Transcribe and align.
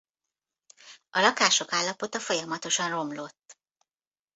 A 1.09 1.19
lakások 1.19 1.73
állapota 1.73 2.19
folyamatosan 2.19 2.89
romlott. 2.89 3.57